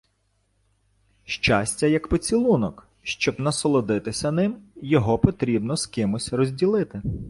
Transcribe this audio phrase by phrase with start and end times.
[1.25, 7.01] Щастя– як поцілунок: щоб насолодитися ним, його потрібно з кимось розділити.